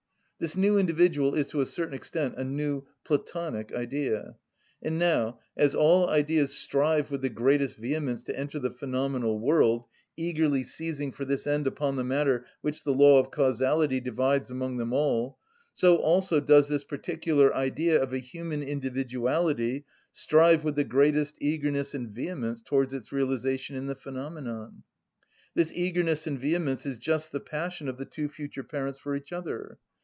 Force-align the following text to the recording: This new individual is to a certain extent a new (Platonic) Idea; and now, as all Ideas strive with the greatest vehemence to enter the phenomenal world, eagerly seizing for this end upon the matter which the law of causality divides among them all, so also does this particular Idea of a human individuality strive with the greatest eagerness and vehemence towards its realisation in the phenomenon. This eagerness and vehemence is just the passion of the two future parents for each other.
This 0.39 0.57
new 0.57 0.79
individual 0.79 1.35
is 1.35 1.45
to 1.49 1.61
a 1.61 1.67
certain 1.67 1.93
extent 1.93 2.33
a 2.35 2.43
new 2.43 2.87
(Platonic) 3.05 3.75
Idea; 3.75 4.37
and 4.81 4.97
now, 4.97 5.39
as 5.55 5.75
all 5.75 6.09
Ideas 6.09 6.55
strive 6.57 7.11
with 7.11 7.21
the 7.21 7.29
greatest 7.29 7.77
vehemence 7.77 8.23
to 8.23 8.35
enter 8.35 8.57
the 8.57 8.71
phenomenal 8.71 9.37
world, 9.37 9.85
eagerly 10.17 10.63
seizing 10.63 11.11
for 11.11 11.25
this 11.25 11.45
end 11.45 11.67
upon 11.67 11.95
the 11.95 12.03
matter 12.03 12.43
which 12.61 12.83
the 12.83 12.91
law 12.91 13.19
of 13.19 13.29
causality 13.29 13.99
divides 13.99 14.49
among 14.49 14.77
them 14.77 14.91
all, 14.93 15.37
so 15.75 15.97
also 15.97 16.39
does 16.39 16.69
this 16.69 16.83
particular 16.85 17.55
Idea 17.55 18.01
of 18.01 18.11
a 18.11 18.17
human 18.17 18.63
individuality 18.63 19.85
strive 20.11 20.63
with 20.63 20.73
the 20.75 20.83
greatest 20.83 21.37
eagerness 21.39 21.93
and 21.93 22.09
vehemence 22.09 22.63
towards 22.63 22.93
its 22.93 23.11
realisation 23.11 23.75
in 23.75 23.85
the 23.85 23.93
phenomenon. 23.93 24.81
This 25.53 25.71
eagerness 25.71 26.25
and 26.25 26.39
vehemence 26.39 26.87
is 26.87 26.97
just 26.97 27.31
the 27.31 27.39
passion 27.39 27.87
of 27.87 27.99
the 27.99 28.05
two 28.05 28.27
future 28.27 28.63
parents 28.63 28.97
for 28.97 29.15
each 29.15 29.31
other. 29.31 29.77